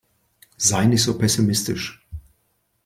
Sei 0.57 0.85
nicht 0.87 1.03
so 1.03 1.15
pessimistisch. 1.15 2.03